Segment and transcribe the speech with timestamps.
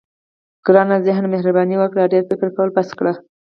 [0.65, 3.13] ګرانه ذهنه مهرباني وکړه دا ډېر فکر کول بس کړه.